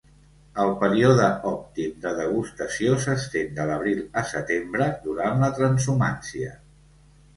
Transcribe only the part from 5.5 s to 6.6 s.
transhumància.